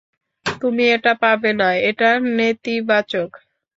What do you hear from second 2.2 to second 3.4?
নেতিবাচক।